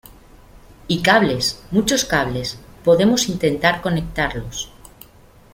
[0.87, 4.71] y cables, muchos cables, podemos intentar conectarlos